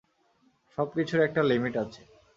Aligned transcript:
সবকিছুর 0.77 1.19
একটা 1.27 1.41
লিমিট 1.43 1.75
আছে। 1.83 2.01